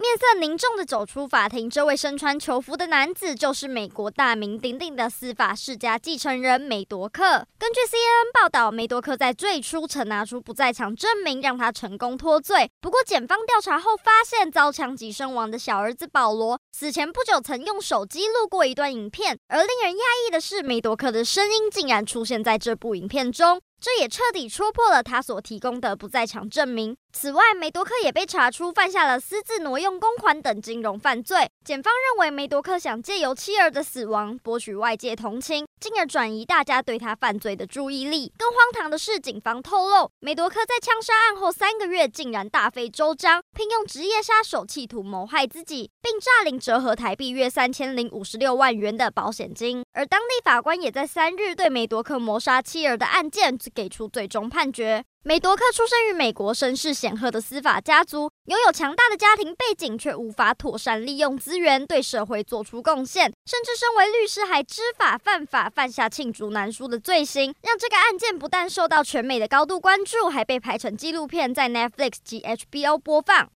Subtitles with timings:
[0.00, 7.44] 面色凝重的走出法庭，这位身穿囚服的男子就是美国大名鼎鼎的司法世家继承人梅多克。
[7.58, 12.70] 根据 CNN 报道，梅多克在最初曾拿出不在场证明，让他成功脱罪。
[12.80, 23.60] 不过，检方调查后发现，遭枪击身亡的小儿子保罗死前不久曾用手机录过一段影片，而令人讶异的是，梅多克的声音竟然出现在这部影片中。
[23.80, 26.96] 这也彻底戳破了他所提供的不在场证明。
[27.12, 31.50] 此外，梅多克也被查出犯下了私自挪用公款等金融犯罪。
[31.64, 38.32] 检方认为，梅多克想借由妻儿的死亡博取外界同情，进而转移大家对他犯罪的注意力。
[38.36, 49.82] 更荒唐的是，警方透露，梅多克在枪杀案后三个月竟然大费周章，聘用职业杀手企图谋害自己，并诈领折合台币约三千零五十六万元的保险金。
[49.92, 55.04] 而当地法官也在三日对梅多克谋杀妻儿的案件给出最终判决。
[55.24, 73.46] 美多克出生于美国声势显赫的司法家族，拥有强大的家庭背景，却无法妥善利用资源对社会做出贡献，甚至身为律师还知法犯法，犯下罄竹难书的罪行，让这个案件不但受到全美的高度关注，还被拍成纪录片在 Netflix 及 HBO 播放。